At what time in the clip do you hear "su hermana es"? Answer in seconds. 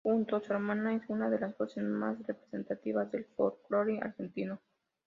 0.41-1.03